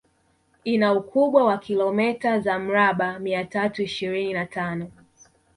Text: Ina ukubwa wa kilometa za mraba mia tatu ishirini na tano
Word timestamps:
Ina 0.63 0.93
ukubwa 0.93 1.43
wa 1.43 1.57
kilometa 1.57 2.39
za 2.39 2.59
mraba 2.59 3.19
mia 3.19 3.43
tatu 3.45 3.81
ishirini 3.83 4.33
na 4.33 4.45
tano 4.45 4.91